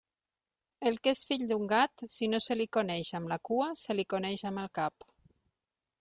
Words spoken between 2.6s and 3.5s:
coneix amb la